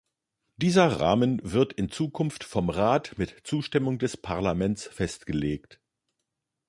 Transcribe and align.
Dieser 0.57 0.99
Rahmen 0.99 1.39
wird 1.43 1.73
in 1.73 1.91
Zukunft 1.91 2.43
vom 2.43 2.71
Rat 2.71 3.19
mit 3.19 3.35
Zustimmung 3.43 3.99
des 3.99 4.17
Parlaments 4.17 4.87
festgelegt. 4.87 5.79